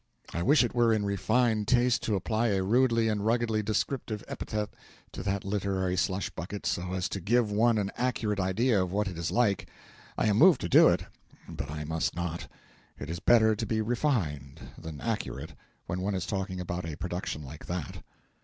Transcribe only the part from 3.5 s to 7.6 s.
descriptive epithet to that literary slush bucket, so as to give